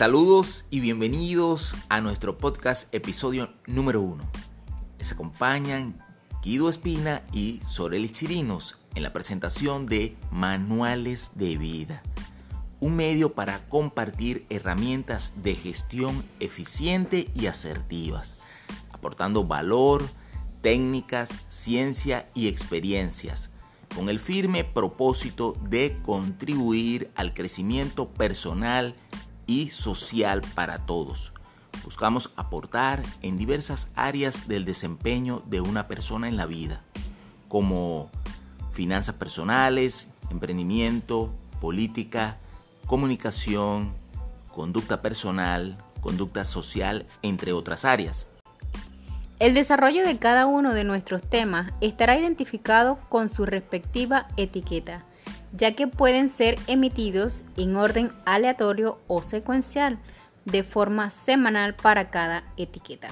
Saludos 0.00 0.64
y 0.70 0.80
bienvenidos 0.80 1.76
a 1.90 2.00
nuestro 2.00 2.38
podcast 2.38 2.88
episodio 2.94 3.52
número 3.66 4.00
uno. 4.00 4.24
Les 4.98 5.12
acompañan 5.12 6.02
Guido 6.42 6.70
Espina 6.70 7.22
y 7.34 7.60
Soreli 7.66 8.08
Chirinos 8.08 8.78
en 8.94 9.02
la 9.02 9.12
presentación 9.12 9.84
de 9.84 10.16
Manuales 10.30 11.32
de 11.34 11.58
Vida, 11.58 12.02
un 12.80 12.96
medio 12.96 13.34
para 13.34 13.68
compartir 13.68 14.46
herramientas 14.48 15.34
de 15.42 15.54
gestión 15.54 16.24
eficiente 16.40 17.28
y 17.34 17.44
asertivas, 17.44 18.38
aportando 18.92 19.44
valor, 19.44 20.08
técnicas, 20.62 21.28
ciencia 21.48 22.26
y 22.32 22.48
experiencias, 22.48 23.50
con 23.94 24.08
el 24.08 24.18
firme 24.18 24.64
propósito 24.64 25.58
de 25.68 25.98
contribuir 26.02 27.10
al 27.16 27.34
crecimiento 27.34 28.08
personal 28.08 28.94
y 29.50 29.68
social 29.70 30.42
para 30.54 30.78
todos. 30.78 31.32
Buscamos 31.84 32.32
aportar 32.36 33.02
en 33.20 33.36
diversas 33.36 33.88
áreas 33.96 34.46
del 34.46 34.64
desempeño 34.64 35.42
de 35.46 35.60
una 35.60 35.88
persona 35.88 36.28
en 36.28 36.36
la 36.36 36.46
vida, 36.46 36.82
como 37.48 38.10
finanzas 38.70 39.16
personales, 39.16 40.06
emprendimiento, 40.30 41.32
política, 41.60 42.36
comunicación, 42.86 43.92
conducta 44.52 45.02
personal, 45.02 45.76
conducta 46.00 46.44
social, 46.44 47.06
entre 47.22 47.52
otras 47.52 47.84
áreas. 47.84 48.30
El 49.40 49.54
desarrollo 49.54 50.06
de 50.06 50.16
cada 50.18 50.46
uno 50.46 50.74
de 50.74 50.84
nuestros 50.84 51.22
temas 51.22 51.72
estará 51.80 52.16
identificado 52.16 53.00
con 53.08 53.28
su 53.28 53.46
respectiva 53.46 54.28
etiqueta 54.36 55.04
ya 55.52 55.74
que 55.74 55.86
pueden 55.86 56.28
ser 56.28 56.58
emitidos 56.66 57.42
en 57.56 57.76
orden 57.76 58.12
aleatorio 58.24 58.98
o 59.08 59.22
secuencial 59.22 59.98
de 60.44 60.62
forma 60.62 61.10
semanal 61.10 61.74
para 61.74 62.10
cada 62.10 62.44
etiqueta. 62.56 63.08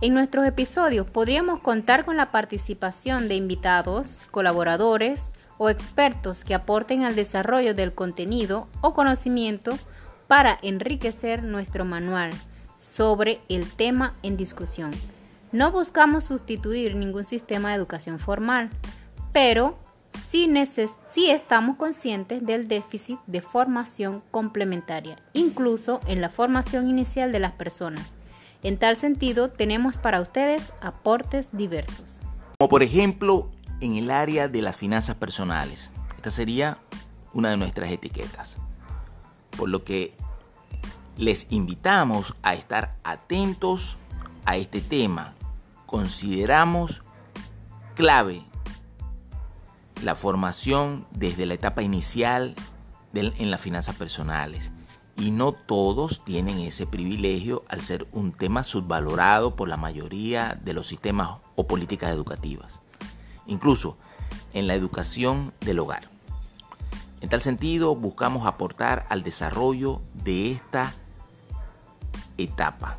En 0.00 0.14
nuestros 0.14 0.46
episodios 0.46 1.08
podríamos 1.08 1.60
contar 1.60 2.04
con 2.04 2.16
la 2.16 2.30
participación 2.30 3.28
de 3.28 3.34
invitados, 3.34 4.22
colaboradores 4.30 5.26
o 5.56 5.70
expertos 5.70 6.44
que 6.44 6.54
aporten 6.54 7.04
al 7.04 7.16
desarrollo 7.16 7.74
del 7.74 7.92
contenido 7.92 8.68
o 8.80 8.94
conocimiento 8.94 9.76
para 10.28 10.58
enriquecer 10.62 11.42
nuestro 11.42 11.84
manual 11.84 12.30
sobre 12.76 13.40
el 13.48 13.68
tema 13.68 14.14
en 14.22 14.36
discusión. 14.36 14.92
No 15.50 15.72
buscamos 15.72 16.24
sustituir 16.24 16.94
ningún 16.94 17.24
sistema 17.24 17.70
de 17.70 17.76
educación 17.76 18.20
formal, 18.20 18.70
pero 19.32 19.78
si, 20.28 21.30
estamos 21.30 21.76
conscientes 21.76 22.44
del 22.44 22.68
déficit 22.68 23.18
de 23.26 23.40
formación 23.40 24.22
complementaria, 24.30 25.22
incluso 25.32 26.00
en 26.06 26.20
la 26.20 26.28
formación 26.28 26.88
inicial 26.88 27.32
de 27.32 27.40
las 27.40 27.52
personas. 27.52 28.14
En 28.62 28.78
tal 28.78 28.96
sentido, 28.96 29.50
tenemos 29.50 29.96
para 29.96 30.20
ustedes 30.20 30.72
aportes 30.80 31.48
diversos. 31.52 32.20
Como 32.58 32.68
por 32.68 32.82
ejemplo, 32.82 33.50
en 33.80 33.96
el 33.96 34.10
área 34.10 34.48
de 34.48 34.62
las 34.62 34.76
finanzas 34.76 35.16
personales. 35.16 35.92
Esta 36.16 36.30
sería 36.30 36.78
una 37.32 37.50
de 37.50 37.56
nuestras 37.56 37.90
etiquetas. 37.90 38.56
Por 39.56 39.68
lo 39.68 39.84
que 39.84 40.14
les 41.16 41.46
invitamos 41.50 42.34
a 42.42 42.54
estar 42.54 42.96
atentos 43.04 43.96
a 44.44 44.56
este 44.56 44.80
tema. 44.80 45.34
Consideramos 45.86 47.02
clave 47.94 48.42
la 50.02 50.14
formación 50.14 51.06
desde 51.10 51.46
la 51.46 51.54
etapa 51.54 51.82
inicial 51.82 52.54
en 53.14 53.50
las 53.50 53.60
finanzas 53.60 53.96
personales. 53.96 54.72
Y 55.16 55.32
no 55.32 55.52
todos 55.52 56.24
tienen 56.24 56.60
ese 56.60 56.86
privilegio 56.86 57.64
al 57.68 57.80
ser 57.80 58.06
un 58.12 58.32
tema 58.32 58.62
subvalorado 58.62 59.56
por 59.56 59.68
la 59.68 59.76
mayoría 59.76 60.58
de 60.62 60.72
los 60.72 60.86
sistemas 60.86 61.38
o 61.56 61.66
políticas 61.66 62.12
educativas. 62.12 62.80
Incluso 63.46 63.96
en 64.52 64.66
la 64.68 64.74
educación 64.74 65.52
del 65.60 65.80
hogar. 65.80 66.08
En 67.20 67.28
tal 67.28 67.40
sentido, 67.40 67.96
buscamos 67.96 68.46
aportar 68.46 69.06
al 69.08 69.24
desarrollo 69.24 70.00
de 70.14 70.52
esta 70.52 70.94
etapa. 72.36 72.96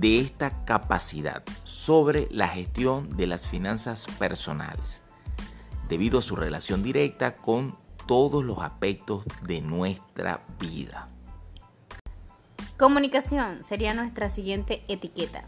De 0.00 0.20
esta 0.20 0.64
capacidad 0.64 1.42
sobre 1.64 2.28
la 2.30 2.46
gestión 2.46 3.16
de 3.16 3.26
las 3.26 3.48
finanzas 3.48 4.06
personales, 4.18 5.02
debido 5.88 6.20
a 6.20 6.22
su 6.22 6.36
relación 6.36 6.84
directa 6.84 7.36
con 7.36 7.76
todos 8.06 8.44
los 8.44 8.58
aspectos 8.58 9.24
de 9.42 9.60
nuestra 9.60 10.44
vida. 10.60 11.08
Comunicación 12.78 13.64
sería 13.64 13.92
nuestra 13.92 14.30
siguiente 14.30 14.84
etiqueta 14.86 15.42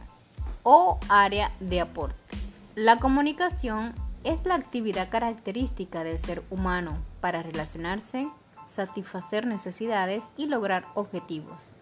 o 0.65 0.99
área 1.09 1.53
de 1.61 1.81
aportes. 1.81 2.41
La 2.75 2.97
comunicación 2.97 3.95
es 4.25 4.45
la 4.45 4.57
actividad 4.57 5.11
característica 5.11 6.03
del 6.03 6.19
ser 6.19 6.43
humano 6.51 6.99
para 7.21 7.45
relacionarse, 7.45 8.29
satisfacer 8.67 9.47
necesidades 9.47 10.23
y 10.37 10.47
lograr 10.47 10.87
objetivos 10.95 11.77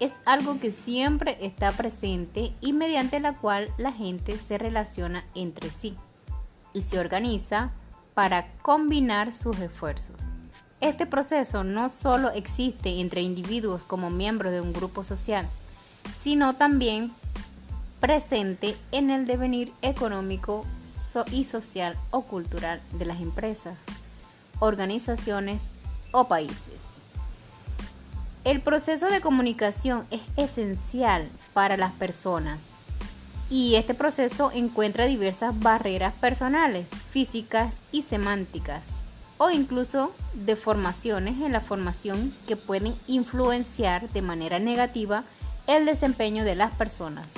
es 0.00 0.14
algo 0.24 0.58
que 0.60 0.72
siempre 0.72 1.38
está 1.40 1.72
presente 1.72 2.52
y 2.60 2.72
mediante 2.72 3.20
la 3.20 3.34
cual 3.34 3.70
la 3.78 3.92
gente 3.92 4.38
se 4.38 4.58
relaciona 4.58 5.24
entre 5.34 5.70
sí 5.70 5.96
y 6.72 6.82
se 6.82 6.98
organiza 6.98 7.70
para 8.14 8.52
combinar 8.62 9.32
sus 9.32 9.58
esfuerzos. 9.60 10.16
Este 10.80 11.06
proceso 11.06 11.64
no 11.64 11.88
solo 11.88 12.30
existe 12.30 13.00
entre 13.00 13.22
individuos 13.22 13.84
como 13.84 14.10
miembros 14.10 14.52
de 14.52 14.60
un 14.60 14.72
grupo 14.72 15.04
social, 15.04 15.46
sino 16.20 16.54
también 16.54 17.12
presente 18.00 18.76
en 18.92 19.10
el 19.10 19.26
devenir 19.26 19.72
económico 19.80 20.66
y 21.30 21.44
social 21.44 21.96
o 22.10 22.22
cultural 22.22 22.82
de 22.92 23.06
las 23.06 23.20
empresas, 23.20 23.78
organizaciones 24.58 25.68
o 26.10 26.26
países. 26.26 26.93
El 28.44 28.60
proceso 28.60 29.06
de 29.06 29.22
comunicación 29.22 30.04
es 30.10 30.20
esencial 30.36 31.30
para 31.54 31.78
las 31.78 31.92
personas 31.92 32.60
y 33.48 33.76
este 33.76 33.94
proceso 33.94 34.50
encuentra 34.52 35.06
diversas 35.06 35.58
barreras 35.58 36.12
personales, 36.12 36.86
físicas 37.10 37.74
y 37.90 38.02
semánticas 38.02 38.88
o 39.38 39.48
incluso 39.48 40.12
deformaciones 40.34 41.40
en 41.40 41.52
la 41.52 41.62
formación 41.62 42.34
que 42.46 42.56
pueden 42.56 42.94
influenciar 43.06 44.10
de 44.10 44.20
manera 44.20 44.58
negativa 44.58 45.24
el 45.66 45.86
desempeño 45.86 46.44
de 46.44 46.54
las 46.54 46.74
personas, 46.74 47.32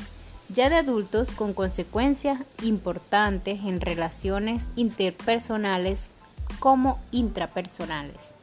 ya 0.48 0.68
de 0.70 0.74
adultos 0.74 1.30
con 1.30 1.54
consecuencias 1.54 2.40
importantes 2.64 3.60
en 3.60 3.80
relaciones 3.80 4.64
interpersonales 4.74 6.10
como 6.58 6.98
intrapersonales 7.12 8.35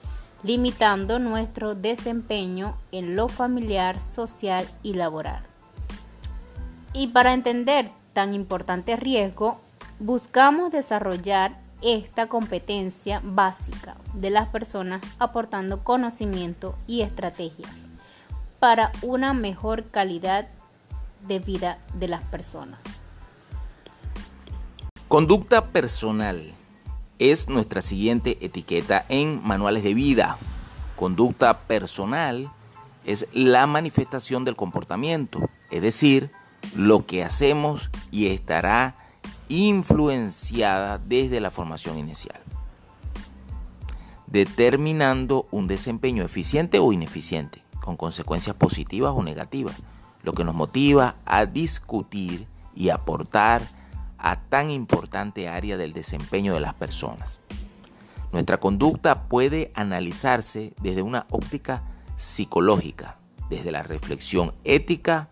limitando 0.44 1.20
nuestro 1.20 1.74
desempeño 1.74 2.78
en 2.92 3.16
lo 3.16 3.30
familiar, 3.30 4.00
social 4.00 4.68
y 4.84 4.94
laboral. 4.94 5.44
Y 6.94 7.08
para 7.08 7.34
entender 7.34 7.90
tan 8.14 8.34
importante 8.34 8.96
riesgo, 8.96 9.60
buscamos 10.00 10.72
desarrollar 10.72 11.58
esta 11.82 12.28
competencia 12.28 13.22
básica 13.24 13.96
de 14.14 14.30
las 14.30 14.48
personas 14.50 15.02
aportando 15.20 15.84
conocimiento 15.84 16.76
y 16.88 17.02
estrategias 17.02 17.88
para 18.60 18.92
una 19.02 19.34
mejor 19.34 19.86
calidad 19.90 20.48
de 21.28 21.40
vida 21.40 21.80
de 21.96 22.08
las 22.08 22.24
personas. 22.24 22.80
Conducta 25.08 25.68
personal 25.68 26.54
es 27.20 27.50
nuestra 27.50 27.82
siguiente 27.82 28.38
etiqueta 28.42 29.06
en 29.10 29.42
manuales 29.44 29.84
de 29.84 29.94
vida. 29.94 30.38
Conducta 30.96 31.62
personal 31.62 32.52
es 33.06 33.28
la 33.34 33.68
manifestación 33.68 34.46
del 34.46 34.56
comportamiento, 34.56 35.50
es 35.72 35.82
decir, 35.82 36.32
lo 36.76 37.06
que 37.06 37.24
hacemos 37.24 37.90
y 38.12 38.28
estará 38.28 38.96
influenciada 39.50 40.98
desde 40.98 41.40
la 41.40 41.52
formación 41.52 41.98
inicial, 41.98 42.40
determinando 44.28 45.46
un 45.52 45.68
desempeño 45.68 46.24
eficiente 46.24 46.80
o 46.80 46.94
ineficiente, 46.94 47.64
con 47.82 47.98
consecuencias 47.98 48.56
positivas 48.56 49.14
o 49.16 49.22
negativas, 49.22 49.76
lo 50.24 50.34
que 50.34 50.46
nos 50.46 50.56
motiva 50.56 51.18
a 51.26 51.46
discutir 51.46 52.48
y 52.76 52.90
aportar 52.90 53.83
a 54.24 54.38
tan 54.38 54.72
importante 54.72 55.50
área 55.50 55.78
del 55.78 55.94
desempeño 55.94 56.54
de 56.54 56.62
las 56.62 56.74
personas. 56.74 57.42
Nuestra 58.32 58.60
conducta 58.60 59.28
puede 59.28 59.72
analizarse 59.76 60.74
desde 60.82 61.04
una 61.04 61.28
óptica 61.30 61.84
psicológica, 62.16 63.18
desde 63.50 63.72
la 63.72 63.84
reflexión 63.84 64.54
ética 64.64 65.30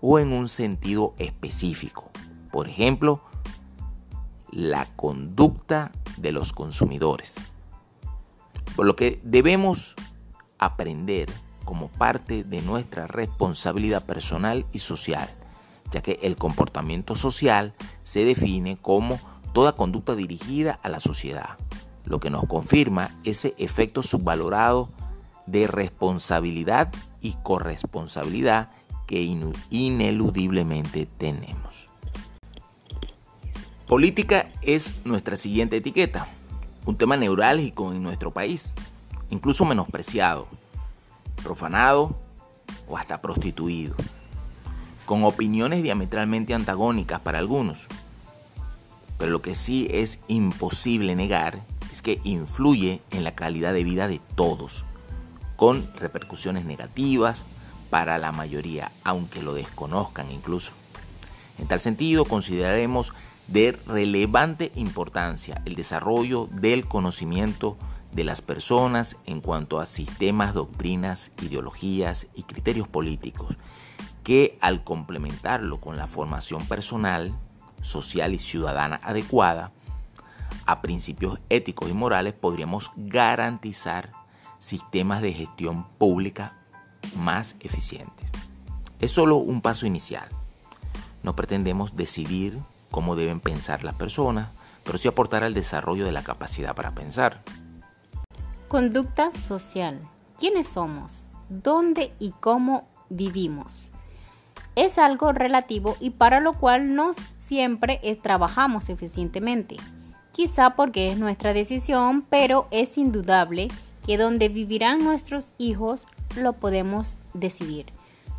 o 0.00 0.20
en 0.20 0.32
un 0.32 0.48
sentido 0.48 1.14
específico. 1.18 2.10
Por 2.52 2.68
ejemplo, 2.68 3.22
la 4.50 4.86
conducta 4.94 5.90
de 6.18 6.30
los 6.30 6.52
consumidores. 6.52 7.34
Por 8.76 8.86
lo 8.86 8.94
que 8.94 9.20
debemos 9.24 9.96
aprender 10.58 11.28
como 11.64 11.88
parte 11.88 12.44
de 12.44 12.60
nuestra 12.62 13.06
responsabilidad 13.06 14.04
personal 14.04 14.66
y 14.72 14.80
social, 14.80 15.28
ya 15.90 16.02
que 16.02 16.18
el 16.22 16.36
comportamiento 16.36 17.16
social 17.16 17.74
se 18.04 18.24
define 18.24 18.76
como 18.76 19.18
toda 19.52 19.72
conducta 19.72 20.14
dirigida 20.14 20.78
a 20.82 20.88
la 20.88 21.00
sociedad, 21.00 21.56
lo 22.04 22.20
que 22.20 22.30
nos 22.30 22.46
confirma 22.46 23.10
ese 23.24 23.54
efecto 23.58 24.02
subvalorado 24.02 24.90
de 25.46 25.66
responsabilidad 25.66 26.92
y 27.20 27.32
corresponsabilidad 27.42 28.70
que 29.06 29.22
ineludiblemente 29.70 31.06
tenemos. 31.18 31.90
Política 33.86 34.50
es 34.62 34.94
nuestra 35.04 35.36
siguiente 35.36 35.76
etiqueta, 35.76 36.26
un 36.86 36.96
tema 36.96 37.16
neurálgico 37.16 37.92
en 37.92 38.02
nuestro 38.02 38.30
país, 38.32 38.74
incluso 39.30 39.64
menospreciado, 39.64 40.48
profanado 41.42 42.16
o 42.88 42.96
hasta 42.96 43.20
prostituido, 43.20 43.94
con 45.04 45.24
opiniones 45.24 45.82
diametralmente 45.82 46.54
antagónicas 46.54 47.20
para 47.20 47.38
algunos. 47.38 47.86
Pero 49.18 49.30
lo 49.30 49.42
que 49.42 49.54
sí 49.54 49.88
es 49.90 50.18
imposible 50.28 51.14
negar 51.14 51.62
es 51.92 52.02
que 52.02 52.20
influye 52.24 53.00
en 53.10 53.24
la 53.24 53.34
calidad 53.34 53.72
de 53.72 53.84
vida 53.84 54.08
de 54.08 54.20
todos, 54.34 54.84
con 55.56 55.88
repercusiones 55.96 56.64
negativas 56.64 57.44
para 57.90 58.18
la 58.18 58.32
mayoría, 58.32 58.90
aunque 59.04 59.42
lo 59.42 59.54
desconozcan 59.54 60.30
incluso. 60.30 60.72
En 61.58 61.68
tal 61.68 61.78
sentido, 61.78 62.24
consideraremos 62.24 63.12
de 63.46 63.78
relevante 63.86 64.72
importancia 64.74 65.62
el 65.64 65.76
desarrollo 65.76 66.48
del 66.50 66.86
conocimiento 66.86 67.76
de 68.12 68.24
las 68.24 68.42
personas 68.42 69.16
en 69.26 69.40
cuanto 69.40 69.80
a 69.80 69.86
sistemas, 69.86 70.54
doctrinas, 70.54 71.30
ideologías 71.42 72.26
y 72.34 72.44
criterios 72.44 72.88
políticos, 72.88 73.56
que 74.24 74.58
al 74.60 74.82
complementarlo 74.82 75.80
con 75.80 75.96
la 75.96 76.08
formación 76.08 76.66
personal, 76.66 77.34
social 77.82 78.34
y 78.34 78.38
ciudadana 78.38 78.98
adecuada 79.04 79.70
a 80.66 80.80
principios 80.80 81.38
éticos 81.50 81.90
y 81.90 81.92
morales, 81.92 82.32
podríamos 82.32 82.90
garantizar 82.96 84.12
sistemas 84.58 85.20
de 85.20 85.34
gestión 85.34 85.86
pública 85.98 86.56
más 87.16 87.54
eficientes. 87.60 88.30
Es 88.98 89.10
solo 89.10 89.36
un 89.36 89.60
paso 89.60 89.84
inicial. 89.84 90.26
No 91.22 91.36
pretendemos 91.36 91.94
decidir 91.94 92.58
cómo 92.90 93.16
deben 93.16 93.40
pensar 93.40 93.84
las 93.84 93.94
personas, 93.94 94.48
pero 94.84 94.96
sí 94.96 95.06
aportar 95.06 95.44
al 95.44 95.52
desarrollo 95.52 96.06
de 96.06 96.12
la 96.12 96.22
capacidad 96.22 96.74
para 96.74 96.94
pensar. 96.94 97.42
Conducta 98.68 99.30
social. 99.32 100.00
¿Quiénes 100.38 100.68
somos? 100.68 101.24
¿Dónde 101.50 102.14
y 102.18 102.30
cómo 102.40 102.88
vivimos? 103.10 103.90
Es 104.76 104.98
algo 104.98 105.32
relativo 105.32 105.96
y 106.00 106.10
para 106.10 106.40
lo 106.40 106.52
cual 106.54 106.94
no 106.94 107.12
siempre 107.40 108.00
trabajamos 108.22 108.88
eficientemente. 108.88 109.76
Quizá 110.32 110.70
porque 110.70 111.10
es 111.12 111.18
nuestra 111.18 111.52
decisión, 111.52 112.22
pero 112.28 112.66
es 112.70 112.98
indudable 112.98 113.68
que 114.06 114.18
donde 114.18 114.48
vivirán 114.48 115.04
nuestros 115.04 115.52
hijos 115.58 116.06
lo 116.36 116.54
podemos 116.54 117.16
decidir 117.34 117.86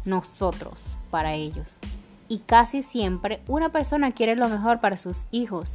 nosotros 0.03 0.97
para 1.09 1.33
ellos 1.33 1.79
y 2.27 2.39
casi 2.39 2.81
siempre 2.81 3.41
una 3.47 3.69
persona 3.69 4.11
quiere 4.11 4.35
lo 4.35 4.49
mejor 4.49 4.79
para 4.79 4.97
sus 4.97 5.25
hijos. 5.31 5.73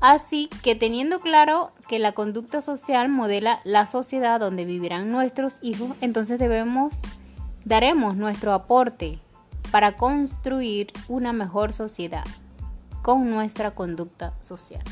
Así 0.00 0.50
que 0.62 0.74
teniendo 0.74 1.20
claro 1.20 1.72
que 1.88 1.98
la 1.98 2.12
conducta 2.12 2.60
social 2.60 3.08
modela 3.08 3.60
la 3.64 3.86
sociedad 3.86 4.40
donde 4.40 4.64
vivirán 4.64 5.12
nuestros 5.12 5.58
hijos, 5.62 5.90
entonces 6.00 6.38
debemos 6.38 6.92
daremos 7.64 8.16
nuestro 8.16 8.52
aporte 8.52 9.20
para 9.72 9.96
construir 9.96 10.92
una 11.08 11.32
mejor 11.32 11.72
sociedad 11.72 12.24
con 13.00 13.30
nuestra 13.30 13.72
conducta 13.72 14.34
social. 14.40 14.84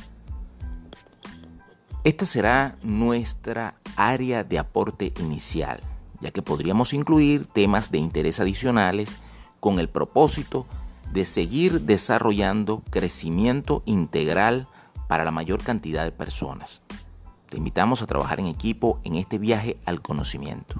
Esta 2.03 2.25
será 2.25 2.79
nuestra 2.82 3.75
área 3.94 4.43
de 4.43 4.59
aporte 4.59 5.12
inicial, 5.21 5.81
ya 6.21 6.31
que 6.31 6.41
podríamos 6.41 6.94
incluir 6.94 7.44
temas 7.44 7.91
de 7.91 7.99
interés 7.99 8.41
adicionales 8.41 9.19
con 9.61 9.79
el 9.79 9.91
propósito 9.91 10.67
de 11.12 11.27
seguir 11.27 11.82
desarrollando 11.82 12.82
crecimiento 12.88 13.82
integral 13.85 14.67
para 15.09 15.25
la 15.25 15.31
mayor 15.31 15.62
cantidad 15.62 16.05
de 16.05 16.12
personas. 16.12 16.81
Te 17.50 17.59
invitamos 17.59 18.00
a 18.00 18.06
trabajar 18.06 18.41
en 18.41 18.47
equipo 18.47 18.99
en 19.05 19.17
este 19.17 19.37
viaje 19.37 19.77
al 19.85 20.00
conocimiento. 20.00 20.77